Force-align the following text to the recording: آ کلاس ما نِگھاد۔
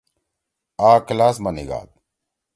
آ 0.87 0.91
کلاس 1.07 1.35
ما 1.43 1.49
نِگھاد۔ 1.55 1.89